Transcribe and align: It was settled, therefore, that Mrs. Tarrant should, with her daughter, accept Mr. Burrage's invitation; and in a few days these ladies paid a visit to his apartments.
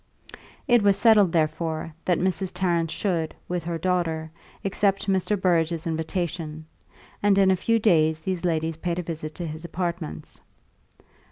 It 0.67 0.81
was 0.81 0.97
settled, 0.97 1.31
therefore, 1.31 1.93
that 2.05 2.17
Mrs. 2.17 2.51
Tarrant 2.51 2.89
should, 2.89 3.35
with 3.47 3.63
her 3.65 3.77
daughter, 3.77 4.31
accept 4.65 5.05
Mr. 5.07 5.39
Burrage's 5.39 5.85
invitation; 5.85 6.65
and 7.21 7.37
in 7.37 7.51
a 7.51 7.55
few 7.55 7.77
days 7.77 8.19
these 8.21 8.43
ladies 8.43 8.77
paid 8.77 8.97
a 8.97 9.03
visit 9.03 9.35
to 9.35 9.45
his 9.45 9.63
apartments. 9.63 10.41